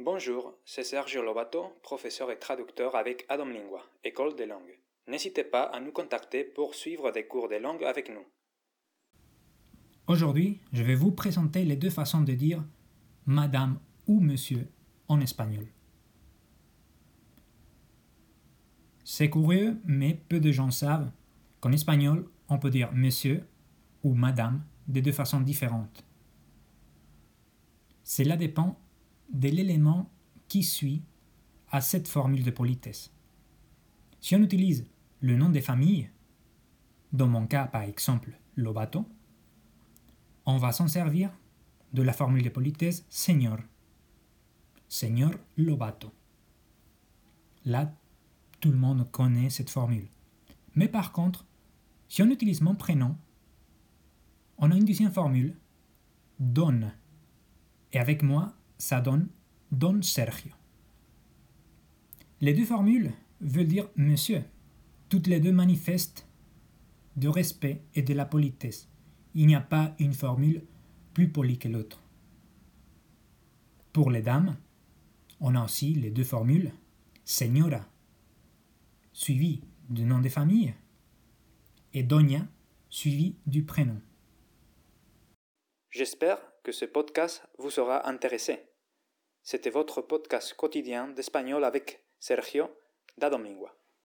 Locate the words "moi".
58.22-58.54